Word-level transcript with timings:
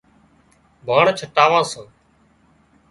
ڀاڻ 0.87 1.05
ڇٽاوان 1.17 1.63
سان 1.71 1.87